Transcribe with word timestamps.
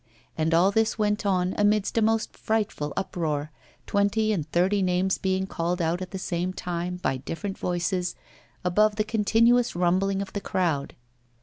And 0.35 0.51
all 0.51 0.71
this 0.71 0.97
went 0.97 1.27
on 1.27 1.53
amidst 1.59 1.95
a 1.95 2.01
most 2.01 2.35
frightful 2.35 2.91
uproar, 2.97 3.51
twenty 3.85 4.33
and 4.33 4.51
thirty 4.51 4.81
names 4.81 5.19
being 5.19 5.45
called 5.45 5.79
out 5.79 6.01
at 6.01 6.09
the 6.09 6.17
same 6.17 6.53
time 6.53 6.95
by 6.95 7.17
different 7.17 7.59
voices, 7.59 8.15
above 8.65 8.95
the 8.95 9.03
continuous 9.03 9.75
rumbling 9.75 10.19
of 10.19 10.33
the 10.33 10.41
crowd. 10.41 10.95